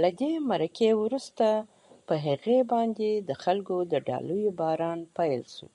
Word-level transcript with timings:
له 0.00 0.08
دې 0.20 0.32
مرکې 0.50 0.90
وروسته 1.02 1.48
په 2.06 2.14
هغې 2.26 2.58
باندې 2.72 3.08
د 3.28 3.30
خلکو 3.42 3.76
د 3.92 3.94
ډالیو 4.08 4.50
باران 4.60 5.00
پیل 5.16 5.42
شو. 5.54 5.68